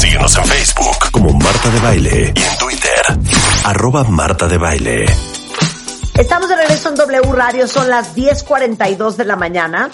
[0.00, 1.10] Síguenos en Facebook.
[1.12, 2.32] Como Marta de Baile.
[2.34, 3.02] Y en Twitter,
[3.66, 5.04] arroba Marta de Baile.
[6.18, 9.90] Estamos de regreso en W Radio, son las 10.42 de la mañana.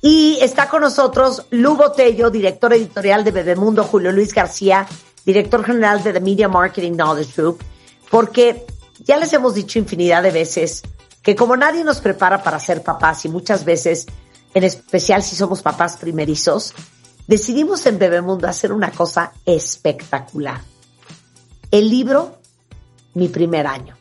[0.00, 4.86] Y está con nosotros Lu Botello, director editorial de Bebemundo, Julio Luis García,
[5.26, 7.64] director general de The Media Marketing Knowledge Group,
[8.12, 8.64] porque
[9.00, 10.82] ya les hemos dicho infinidad de veces
[11.20, 14.06] que como nadie nos prepara para ser papás y muchas veces,
[14.54, 16.74] en especial si somos papás primerizos,
[17.28, 20.60] decidimos en Bebemundo hacer una cosa espectacular.
[21.70, 22.40] El libro
[23.14, 23.94] Mi primer año,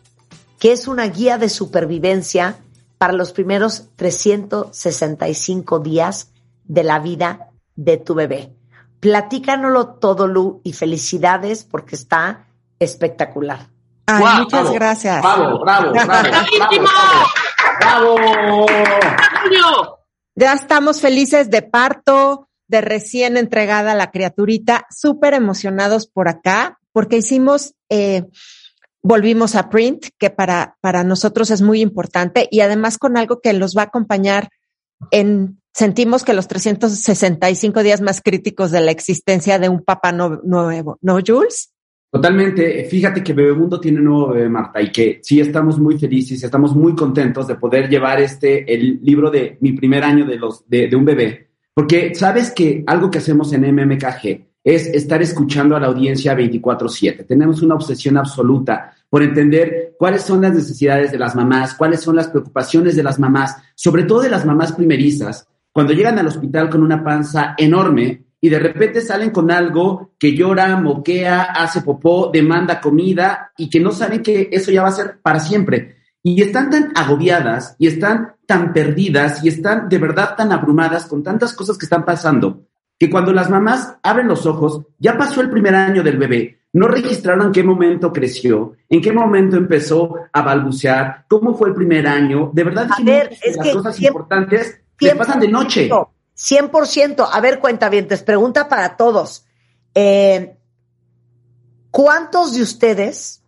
[0.58, 2.58] que es una guía de supervivencia
[2.98, 6.32] para los primeros 365 días
[6.64, 8.56] de la vida de tu bebé.
[9.00, 12.48] Platícanoslo todo, Lu, y felicidades porque está
[12.80, 13.68] espectacular.
[14.08, 15.22] Ay, muchas gracias.
[15.22, 16.12] Bravo, bravo, bravo.
[17.80, 20.00] bravo, bravo.
[20.36, 27.18] Ya estamos felices de parto, de recién entregada la criaturita, súper emocionados por acá, porque
[27.18, 28.24] hicimos, eh,
[29.02, 33.54] volvimos a print, que para, para nosotros es muy importante, y además con algo que
[33.54, 34.50] los va a acompañar
[35.12, 40.98] en, sentimos que los 365 días más críticos de la existencia de un papá nuevo,
[41.02, 41.72] ¿no, Jules?
[42.10, 42.86] Totalmente.
[42.86, 46.96] Fíjate que Bebemundo tiene nuevo bebé, Marta, y que sí estamos muy felices, estamos muy
[46.96, 50.96] contentos de poder llevar este, el libro de mi primer año de, los, de, de
[50.96, 51.47] un bebé.
[51.78, 57.24] Porque sabes que algo que hacemos en MMKG es estar escuchando a la audiencia 24/7.
[57.24, 62.16] Tenemos una obsesión absoluta por entender cuáles son las necesidades de las mamás, cuáles son
[62.16, 66.68] las preocupaciones de las mamás, sobre todo de las mamás primerizas, cuando llegan al hospital
[66.72, 72.32] con una panza enorme y de repente salen con algo que llora, moquea, hace popó,
[72.34, 75.97] demanda comida y que no saben que eso ya va a ser para siempre.
[76.24, 81.24] Y están tan agobiadas y están tan perdidas y están de verdad tan abrumadas con
[81.24, 82.64] tantas cosas que están pasando,
[82.98, 86.88] que cuando las mamás abren los ojos, ya pasó el primer año del bebé, no
[86.88, 92.08] registraron en qué momento creció, en qué momento empezó a balbucear, cómo fue el primer
[92.08, 92.52] año.
[92.54, 95.90] De verdad, a ver, es las que cosas importantes le pasan de noche.
[95.90, 97.28] 100%.
[97.32, 99.46] A ver, cuenta bien, te pregunta para todos.
[99.96, 100.56] Eh,
[101.90, 103.42] ¿Cuántos de ustedes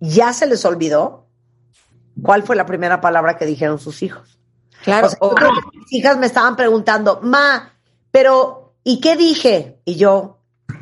[0.00, 1.25] ya se les olvidó
[2.22, 4.38] cuál fue la primera palabra que dijeron sus hijos?
[4.82, 5.06] Claro.
[5.06, 7.72] O sea, yo creo que mis hijas me estaban preguntando, ma,
[8.10, 9.80] pero ¿y qué dije?
[9.84, 10.38] Y yo,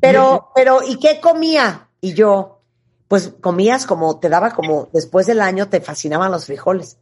[0.00, 1.88] pero, pero ¿y qué comía?
[2.00, 2.62] Y yo,
[3.08, 6.98] pues comías como, te daba como, después del año te fascinaban los frijoles.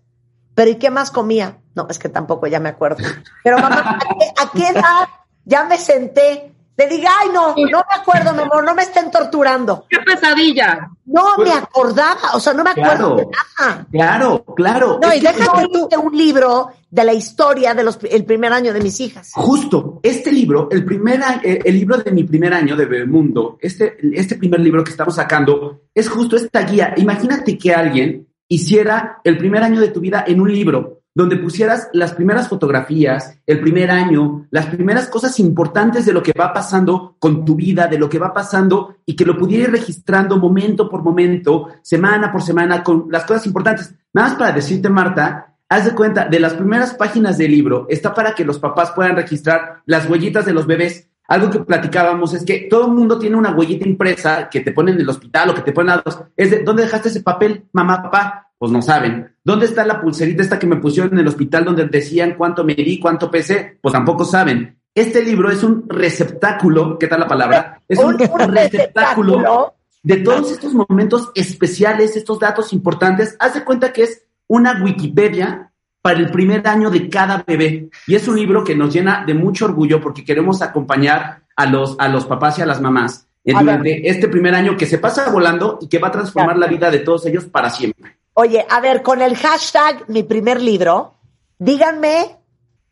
[0.55, 1.59] Pero ¿y qué más comía?
[1.75, 3.05] No, es que tampoco ya me acuerdo.
[3.45, 5.09] Pero mamá, ¿a qué, a qué edad
[5.45, 6.53] ya me senté?
[6.79, 9.85] Le diga, ay, no, no me acuerdo, mi amor, no me estén torturando.
[9.91, 10.89] ¡Qué pesadilla!
[11.07, 13.85] No me acordaba, o sea, no me acuerdo de nada.
[13.91, 15.01] Claro, claro.
[15.03, 15.89] No, Es y déjate tú.
[15.89, 19.33] hice un libro de la historia del el primer año de mis hijas.
[19.35, 23.97] Justo, este libro, el primer eh, el libro de mi primer año de Bebemundo, este,
[24.13, 26.95] este primer libro que estamos sacando, es justo esta guía.
[26.97, 31.89] Imagínate que alguien hiciera el primer año de tu vida en un libro, donde pusieras
[31.95, 37.17] las primeras fotografías, el primer año, las primeras cosas importantes de lo que va pasando
[37.19, 40.89] con tu vida, de lo que va pasando, y que lo pudiera ir registrando momento
[40.89, 43.93] por momento, semana por semana, con las cosas importantes.
[44.13, 48.15] Nada más para decirte, Marta, haz de cuenta, de las primeras páginas del libro está
[48.15, 51.09] para que los papás puedan registrar las huellitas de los bebés.
[51.27, 54.95] Algo que platicábamos es que todo el mundo tiene una huellita impresa que te ponen
[54.95, 56.23] en el hospital o que te ponen a los...
[56.37, 58.48] Es de, ¿dónde dejaste ese papel, mamá, papá?
[58.59, 59.37] Pues no saben.
[59.45, 62.99] ¿Dónde está la pulserita esta que me pusieron en el hospital donde decían cuánto medí,
[62.99, 63.79] cuánto pesé?
[63.81, 64.79] Pues tampoco saben.
[64.95, 67.81] Este libro es un receptáculo, ¿qué tal la palabra?
[67.87, 73.37] Es un, receptáculo de todos estos momentos especiales, estos datos importantes.
[73.39, 75.71] Haz de cuenta que es una Wikipedia
[76.03, 77.91] para el primer año de cada bebé.
[78.09, 81.95] Y es un libro que nos llena de mucho orgullo porque queremos acompañar a los,
[81.99, 85.79] a los papás y a las mamás durante este primer año que se pasa volando
[85.81, 88.18] y que va a transformar la vida de todos ellos para siempre.
[88.41, 91.17] Oye, a ver, con el hashtag mi primer libro,
[91.59, 92.39] díganme,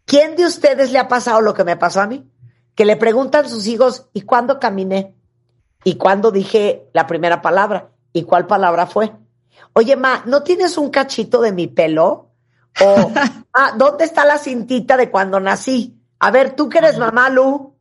[0.05, 2.28] ¿quién de ustedes le ha pasado lo que me pasó a mí?
[2.75, 5.15] Que le preguntan sus hijos, ¿y cuándo caminé?
[5.84, 7.91] ¿Y cuándo dije la primera palabra?
[8.13, 9.13] ¿Y cuál palabra fue?
[9.72, 12.33] Oye, ma, ¿no tienes un cachito de mi pelo?
[12.81, 13.13] O,
[13.53, 15.97] ah, ¿dónde está la cintita de cuando nací?
[16.19, 17.76] A ver, tú que eres mamá, Lu.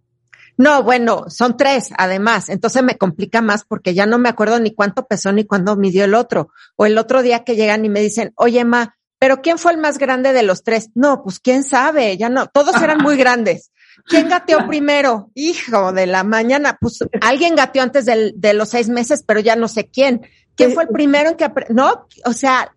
[0.57, 2.49] No, bueno, son tres, además.
[2.49, 6.05] Entonces me complica más porque ya no me acuerdo ni cuánto pesó ni cuándo midió
[6.05, 6.49] el otro.
[6.75, 9.77] O el otro día que llegan y me dicen, oye, ma, ¿pero quién fue el
[9.77, 10.89] más grande de los tres?
[10.95, 13.71] No, pues quién sabe, ya no, todos eran muy grandes.
[14.07, 15.29] ¿Quién gateó primero?
[15.35, 19.55] Hijo de la mañana, pues alguien gateó antes del- de los seis meses, pero ya
[19.55, 20.21] no sé quién.
[20.55, 22.07] ¿Quién fue el primero en que, no?
[22.25, 22.73] O sea,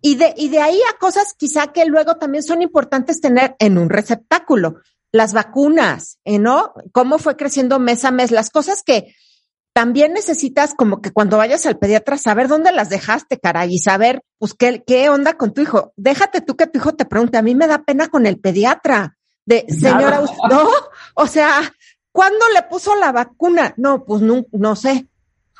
[0.00, 3.78] y de, y de ahí a cosas quizá que luego también son importantes tener en
[3.78, 4.80] un receptáculo.
[5.12, 6.72] Las vacunas, ¿eh, ¿no?
[6.92, 9.14] Cómo fue creciendo mes a mes, las cosas que
[9.72, 14.22] también necesitas como que cuando vayas al pediatra saber dónde las dejaste, caray, y saber,
[14.38, 15.92] pues, qué, qué onda con tu hijo.
[15.96, 17.38] Déjate tú que tu hijo te pregunte.
[17.38, 19.16] A mí me da pena con el pediatra.
[19.46, 20.68] De, señora, no,
[21.14, 21.74] o sea,
[22.12, 23.74] ¿cuándo le puso la vacuna?
[23.76, 25.08] No, pues no, no sé.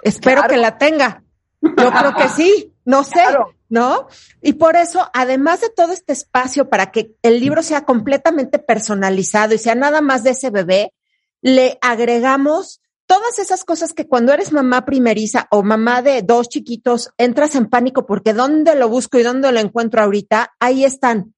[0.03, 1.23] Espero que la tenga.
[1.61, 3.23] Yo creo que sí, no sé,
[3.71, 4.09] ¿no?
[4.43, 9.55] Y por eso, además de todo este espacio para que el libro sea completamente personalizado
[9.55, 10.93] y sea nada más de ese bebé,
[11.41, 17.11] le agregamos todas esas cosas que cuando eres mamá primeriza o mamá de dos chiquitos,
[17.17, 20.53] entras en pánico porque ¿dónde lo busco y dónde lo encuentro ahorita?
[20.61, 21.35] Ahí están.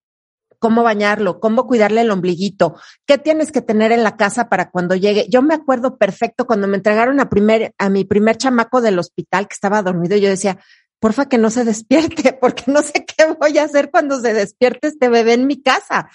[0.58, 4.94] Cómo bañarlo, cómo cuidarle el ombliguito, qué tienes que tener en la casa para cuando
[4.94, 5.26] llegue.
[5.28, 9.48] Yo me acuerdo perfecto cuando me entregaron a, primer, a mi primer chamaco del hospital
[9.48, 10.60] que estaba dormido, yo decía,
[11.02, 14.88] porfa que no se despierte, porque no sé qué voy a hacer cuando se despierte
[14.88, 16.08] este bebé en mi casa.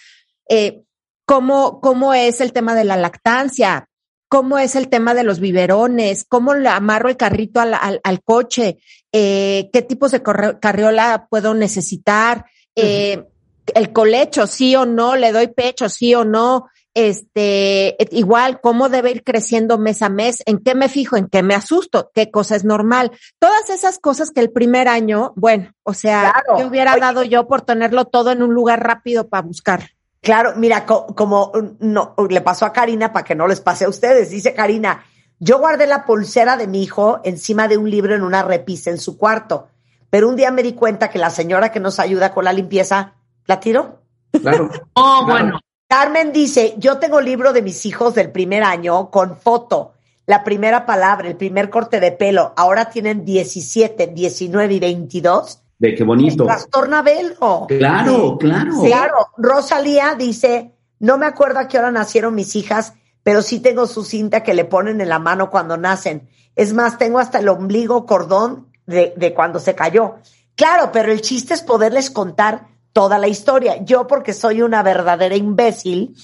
[0.50, 0.82] Eh,
[1.26, 3.90] cómo, cómo es el tema de la lactancia,
[4.30, 8.78] cómo es el tema de los biberones, cómo le amarro el carrito al, al, coche,
[9.12, 13.26] eh, qué tipos de carriola puedo necesitar, eh,
[13.76, 19.12] el colecho, sí o no, le doy pecho, sí o no, este, igual, cómo debe
[19.12, 22.56] ir creciendo mes a mes, en qué me fijo, en qué me asusto, qué cosa
[22.56, 23.12] es normal.
[23.38, 27.62] Todas esas cosas que el primer año, bueno, o sea, ¿qué hubiera dado yo por
[27.62, 29.92] tenerlo todo en un lugar rápido para buscar?
[30.22, 34.32] Claro, mira, como no, le pasó a Karina para que no les pase a ustedes.
[34.32, 35.04] Dice Karina,
[35.38, 38.98] yo guardé la pulsera de mi hijo encima de un libro en una repisa en
[38.98, 39.68] su cuarto,
[40.10, 43.17] pero un día me di cuenta que la señora que nos ayuda con la limpieza
[43.48, 44.02] la tiró.
[44.32, 44.70] Claro.
[44.94, 45.60] oh, bueno.
[45.90, 49.94] Carmen dice, yo tengo libro de mis hijos del primer año con foto,
[50.26, 52.54] la primera palabra, el primer corte de pelo.
[52.58, 56.46] Ahora tienen 17, 19 y 22 de qué bonito.
[56.46, 57.66] Trastorna velo.
[57.68, 58.82] Claro, claro.
[58.84, 59.16] Claro.
[59.38, 62.94] Rosalía dice, no me acuerdo a qué hora nacieron mis hijas,
[63.24, 66.30] pero sí tengo su cinta que le ponen en la mano cuando nacen.
[66.56, 70.16] Es más, tengo hasta el ombligo cordón de, de cuando se cayó.
[70.56, 73.84] Claro, pero el chiste es poderles contar toda la historia.
[73.84, 76.16] Yo, porque soy una verdadera imbécil,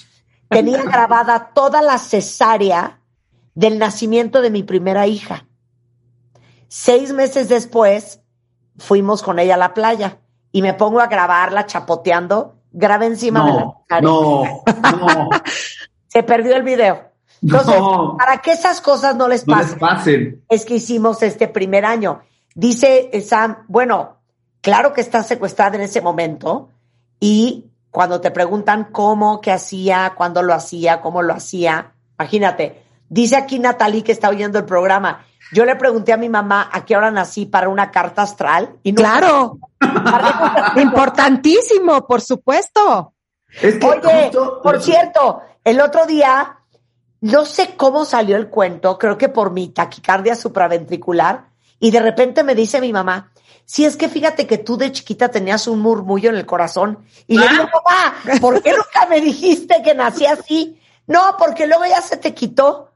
[0.48, 3.00] tenía grabada toda la cesárea
[3.54, 5.46] del nacimiento de mi primera hija.
[6.68, 8.20] Seis meses después,
[8.78, 10.18] fuimos con ella a la playa
[10.50, 13.52] y me pongo a grabarla chapoteando, grabé encima de
[13.90, 14.44] la No,
[14.82, 15.30] no.
[16.08, 17.10] Se perdió el video.
[17.42, 17.74] Entonces,
[18.18, 22.22] para que esas cosas no les pasen, pasen, es que hicimos este primer año.
[22.54, 24.18] Dice Sam, bueno,
[24.64, 26.70] claro que está secuestrada en ese momento
[27.20, 32.82] y cuando te preguntan cómo, qué hacía, cuándo lo hacía, cómo lo hacía, imagínate.
[33.08, 36.84] Dice aquí Natalie que está oyendo el programa, yo le pregunté a mi mamá a
[36.84, 38.76] qué hora nací para una carta astral.
[38.82, 39.58] Y claro,
[40.76, 43.12] importantísimo, por supuesto.
[43.62, 44.32] Oye,
[44.62, 46.56] por cierto, el otro día,
[47.20, 51.44] no sé cómo salió el cuento, creo que por mi taquicardia supraventricular,
[51.78, 53.30] y de repente me dice mi mamá,
[53.64, 56.98] si es que fíjate que tú de chiquita tenías un murmullo en el corazón.
[57.26, 60.78] Y le digo, mamá, ¿por qué nunca me dijiste que nací así?
[61.06, 62.90] No, porque luego ya se te quitó.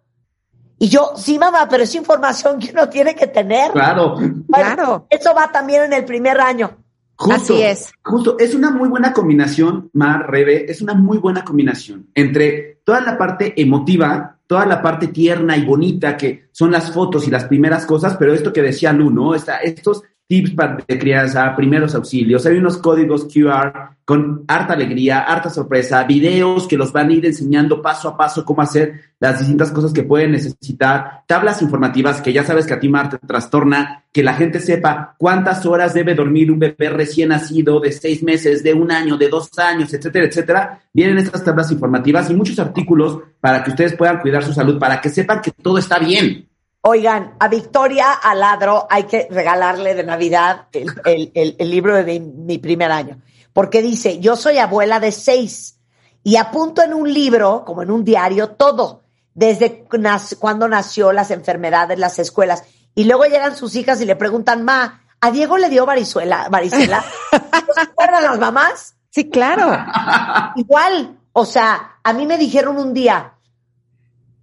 [0.79, 3.73] Y yo, sí, mamá, pero es información que uno tiene que tener.
[3.73, 4.17] Claro.
[4.53, 5.07] claro.
[5.11, 6.77] Eso va también en el primer año.
[7.17, 7.93] Justo, Así es.
[8.05, 13.01] Justo, es una muy buena combinación, Mar, Rebe, es una muy buena combinación entre toda
[13.01, 17.47] la parte emotiva, toda la parte tierna y bonita que son las fotos y las
[17.47, 19.35] primeras cosas, pero esto que decía Lu, ¿no?
[19.35, 20.55] estos tips
[20.87, 26.77] de crianza, primeros auxilios, hay unos códigos QR con harta alegría, harta sorpresa, videos que
[26.77, 30.33] los van a ir enseñando paso a paso cómo hacer las distintas cosas que pueden
[30.33, 34.61] necesitar, tablas informativas que ya sabes que a ti, Marta, te trastorna, que la gente
[34.61, 39.17] sepa cuántas horas debe dormir un bebé recién nacido de seis meses, de un año,
[39.17, 40.81] de dos años, etcétera, etcétera.
[40.93, 45.01] Vienen estas tablas informativas y muchos artículos para que ustedes puedan cuidar su salud, para
[45.01, 46.48] que sepan que todo está bien
[46.83, 53.21] Oigan, a Victoria Aladro hay que regalarle de Navidad el, libro de mi, primer año,
[53.53, 55.81] porque dice, yo soy abuela de seis
[56.23, 59.03] y apunto en un libro, como en un diario, todo,
[59.35, 59.87] desde
[60.39, 62.63] cuando nació, las enfermedades, las escuelas.
[62.95, 66.49] Y luego llegan sus hijas y le preguntan, ma, ¿a Diego le dio varicela?
[66.49, 67.05] varicela?
[67.75, 68.95] ¿Se acuerdan las mamás?
[69.11, 69.77] Sí, claro.
[70.55, 73.35] Igual, o sea, a mí me dijeron un día,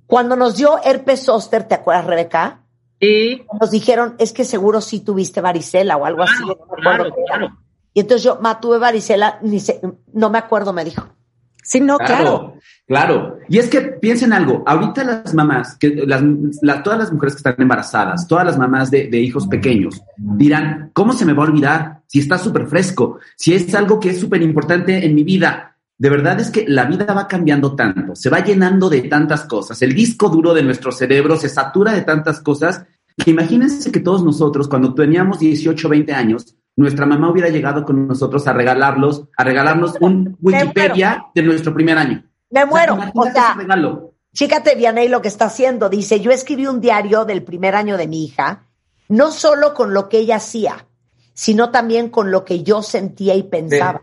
[0.07, 2.61] cuando nos dio herpes zóster, ¿te acuerdas, Rebeca?
[2.99, 3.43] Sí.
[3.59, 6.43] Nos dijeron, es que seguro sí tuviste varicela o algo así.
[6.81, 7.57] claro, claro.
[7.93, 9.57] Y entonces yo, ma, tuve varicela, ni
[10.13, 11.07] no me acuerdo, me dijo.
[11.63, 13.39] Sí, no, claro, claro.
[13.49, 16.21] Y es que piensen algo, ahorita las mamás, que las,
[16.83, 21.13] todas las mujeres que están embarazadas, todas las mamás de, de hijos pequeños, dirán, ¿cómo
[21.13, 23.17] se me va a olvidar si está súper fresco?
[23.35, 25.74] Si es algo que es súper importante en mi vida.
[25.97, 29.81] De verdad es que la vida va cambiando tanto, se va llenando de tantas cosas,
[29.81, 32.85] el disco duro de nuestro cerebro se satura de tantas cosas,
[33.17, 38.07] que imagínense que todos nosotros, cuando teníamos 18, 20 años, nuestra mamá hubiera llegado con
[38.07, 42.25] nosotros a regalarlos, a regalarnos un Wikipedia de nuestro primer año.
[42.49, 42.97] Me muero.
[43.13, 43.55] O sea.
[44.33, 45.87] Fíjate, Vianey, lo que está haciendo.
[45.87, 48.65] Dice, yo escribí un diario del primer año de mi hija,
[49.07, 50.85] no solo con lo que ella hacía,
[51.33, 54.01] sino también con lo que yo sentía y pensaba.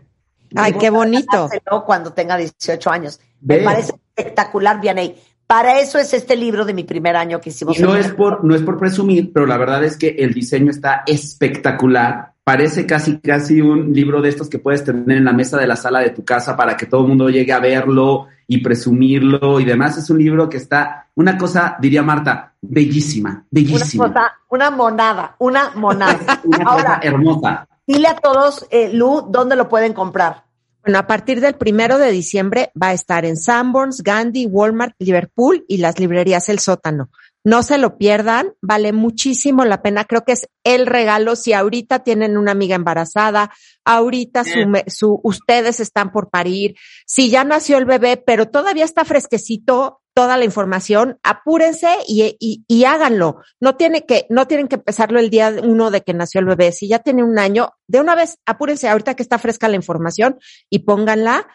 [0.55, 1.49] Ay, qué bonito.
[1.85, 3.19] Cuando tenga 18 años.
[3.41, 5.15] Me parece espectacular, Vianey.
[5.45, 7.77] Para eso es este libro de mi primer año que hicimos.
[7.77, 10.71] Y no es por, no es por presumir, pero la verdad es que el diseño
[10.71, 12.33] está espectacular.
[12.43, 15.75] Parece casi, casi un libro de estos que puedes tener en la mesa de la
[15.75, 19.65] sala de tu casa para que todo el mundo llegue a verlo y presumirlo y
[19.65, 19.97] demás.
[19.97, 24.07] Es un libro que está, una cosa, diría Marta, bellísima, una bellísima.
[24.07, 26.41] cosa, una monada, una monada.
[26.43, 27.67] Una cosa Ahora, hermosa.
[27.87, 30.45] Dile a todos, eh, Lu, dónde lo pueden comprar.
[30.83, 35.63] Bueno, a partir del primero de diciembre va a estar en Sanborns, Gandhi, Walmart, Liverpool
[35.69, 37.09] y las librerías El Sótano.
[37.45, 40.03] No se lo pierdan, vale muchísimo la pena.
[40.05, 43.51] Creo que es el regalo si ahorita tienen una amiga embarazada,
[43.85, 46.75] ahorita su, me- su, ustedes están por parir,
[47.05, 53.41] si ya nació el bebé, pero todavía está fresquecito toda la información, apúrense y, háganlo.
[53.59, 56.71] No tiene que, no tienen que empezarlo el día uno de que nació el bebé.
[56.71, 60.37] Si ya tiene un año, de una vez apúrense ahorita que está fresca la información
[60.69, 61.47] y pónganla,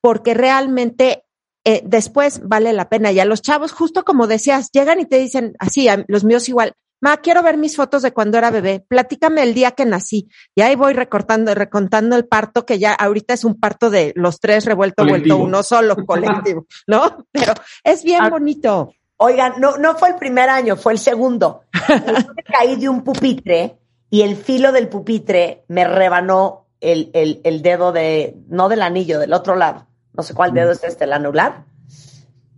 [0.00, 1.24] porque realmente
[1.64, 3.10] eh, después vale la pena.
[3.10, 6.48] Y a los chavos, justo como decías, llegan y te dicen, así, a los míos
[6.48, 10.28] igual, ma, quiero ver mis fotos de cuando era bebé, platícame el día que nací.
[10.54, 14.40] Y ahí voy recortando, recontando el parto, que ya ahorita es un parto de los
[14.40, 15.36] tres revuelto, Colectivo.
[15.36, 17.26] vuelto uno solo, colectivo, ¿no?
[17.30, 17.52] Pero
[17.84, 18.30] es bien Ah.
[18.30, 18.92] bonito.
[19.18, 21.62] Oigan, no, no fue el primer año, fue el segundo.
[21.88, 23.78] Me caí de un pupitre
[24.10, 29.18] y el filo del pupitre me rebanó el, el, el dedo de, no del anillo,
[29.20, 29.86] del otro lado.
[30.14, 31.64] No sé cuál dedo es este, el anular.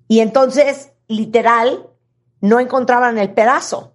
[0.09, 1.87] Y entonces, literal,
[2.41, 3.93] no encontraban el pedazo.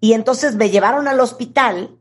[0.00, 1.96] Y entonces me llevaron al hospital.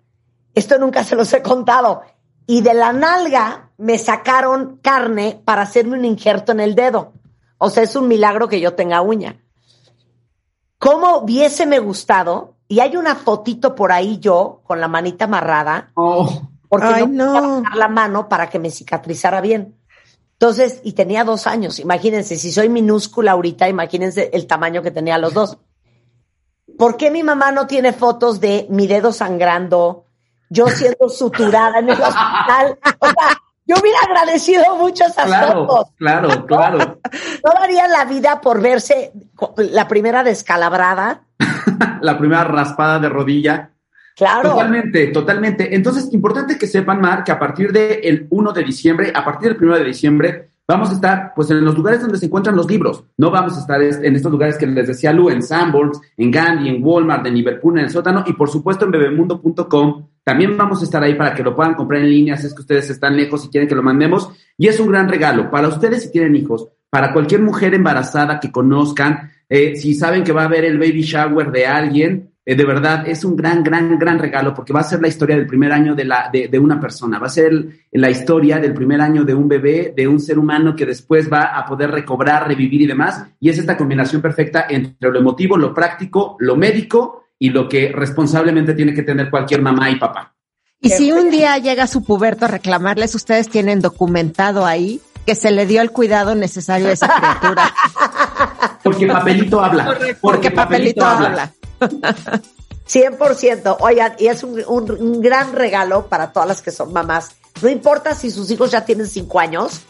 [0.54, 2.01] Esto nunca se los he contado.
[2.46, 7.13] Y de la nalga me sacaron carne para hacerme un injerto en el dedo.
[7.58, 9.42] O sea, es un milagro que yo tenga uña.
[10.80, 12.56] ¿Cómo hubiéseme gustado?
[12.68, 17.25] Y hay una fotito por ahí yo con la manita amarrada, Oh, porque Ay, no,
[17.25, 17.34] no.
[17.34, 19.75] podía bajar la mano para que me cicatrizara bien.
[20.34, 25.18] Entonces, y tenía dos años, imagínense, si soy minúscula ahorita, imagínense el tamaño que tenía
[25.18, 25.58] los dos.
[26.78, 30.06] ¿Por qué mi mamá no tiene fotos de mi dedo sangrando,
[30.50, 32.78] yo siendo suturada en el hospital?
[33.00, 35.94] O sea, yo hubiera agradecido mucho esas claro, fotos.
[35.98, 37.00] claro, claro.
[37.44, 39.12] No daría la vida por verse
[39.58, 41.24] la primera descalabrada.
[42.02, 43.72] La primera raspada de rodilla.
[44.16, 44.52] Claro.
[44.52, 45.76] Totalmente, totalmente.
[45.76, 49.64] Entonces, importante que sepan, Mar, que a partir del 1 de diciembre, a partir del
[49.64, 53.04] 1 de diciembre, vamos a estar pues en los lugares donde se encuentran los libros.
[53.18, 56.30] No vamos a estar es- en estos lugares que les decía Lu, en Sanborns, en
[56.32, 60.08] Gandhi, en Walmart, en Liverpool, en el sótano y por supuesto en bebemundo.com.
[60.24, 62.62] También vamos a estar ahí para que lo puedan comprar en línea si es que
[62.62, 64.30] ustedes están lejos y quieren que lo mandemos.
[64.58, 68.52] Y es un gran regalo para ustedes si tienen hijos, para cualquier mujer embarazada que
[68.52, 72.66] conozcan, eh, si saben que va a haber el baby shower de alguien, eh, de
[72.66, 75.74] verdad es un gran, gran, gran regalo porque va a ser la historia del primer
[75.74, 79.01] año de, la, de, de una persona, va a ser el- la historia del primer
[79.01, 82.82] año de un bebé, de un ser humano que después va a poder recobrar, revivir
[82.84, 83.22] y demás.
[83.42, 87.92] Y es esta combinación perfecta entre lo emotivo, lo práctico, lo médico y lo que
[87.94, 90.34] responsablemente tiene que tener cualquier mamá y papá.
[90.80, 95.51] Y si un día llega su puberto a reclamarles, ustedes tienen documentado ahí que se
[95.51, 97.74] le dio el cuidado necesario a esa criatura.
[98.84, 99.98] Porque papelito habla.
[100.22, 101.51] Porque papelito habla.
[101.80, 103.78] 100%.
[103.80, 107.30] Oigan, y es un, un- un gran regalo para todas las que son mamás.
[107.62, 109.82] No importa si sus hijos ya tienen cinco años,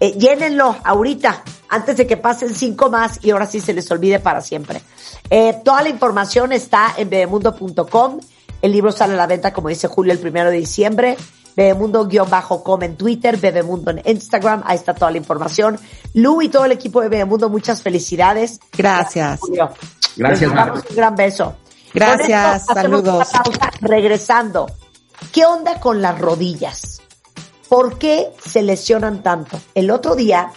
[0.00, 4.20] eh, llénenlo ahorita, antes de que pasen cinco más y ahora sí se les olvide
[4.20, 4.82] para siempre.
[5.30, 8.20] Eh, toda la información está en bebemundo.com.
[8.62, 11.16] El libro sale a la venta, como dice Julio, el primero de diciembre.
[11.56, 14.62] Bebemundo-com en Twitter, Bebemundo en Instagram.
[14.66, 15.78] Ahí está toda la información.
[16.12, 18.60] Lu y todo el equipo de Bebemundo, muchas felicidades.
[18.76, 19.40] Gracias.
[19.40, 19.70] Julio.
[20.16, 20.82] Gracias, Marta.
[20.88, 21.56] un gran beso.
[21.92, 23.28] Gracias, esto hacemos saludos.
[23.32, 23.70] una pausa.
[23.80, 24.66] Regresando,
[25.32, 27.00] ¿qué onda con las rodillas?
[27.68, 29.58] ¿Por qué se lesionan tanto?
[29.74, 30.50] El otro día,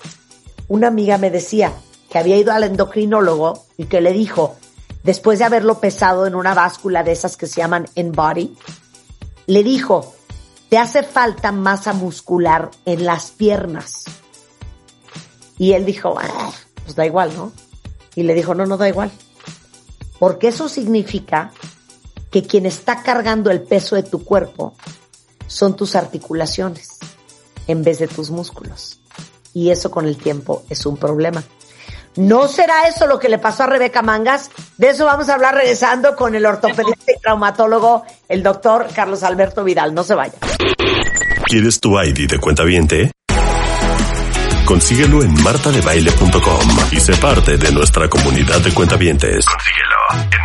[0.68, 1.74] una amiga me decía
[2.10, 4.56] que había ido al endocrinólogo y que le dijo,
[5.04, 8.56] después de haberlo pesado en una báscula de esas que se llaman Embody,
[9.48, 10.14] le dijo,
[10.70, 14.04] te hace falta masa muscular en las piernas.
[15.58, 16.52] Y él dijo, "Ah,
[16.84, 17.52] pues da igual, ¿no?
[18.16, 19.12] Y le dijo, no, no da igual.
[20.20, 21.52] Porque eso significa
[22.30, 24.76] que quien está cargando el peso de tu cuerpo
[25.48, 27.00] son tus articulaciones
[27.68, 28.98] en vez de tus músculos.
[29.52, 31.44] y eso con el tiempo es un problema.
[32.16, 34.52] ¿No será eso lo que le pasó a Rebeca Mangas?
[34.78, 39.64] De eso vamos a hablar regresando con el ortopedista y traumatólogo, el doctor Carlos Alberto
[39.64, 39.94] Vidal.
[39.94, 40.34] No se vaya.
[41.46, 43.12] ¿Quieres tu ID de cuenta viente?
[44.70, 49.44] Consíguelo en martadebaile.com y sé parte de nuestra comunidad de cuentavientes.
[49.44, 50.42] Consíguelo en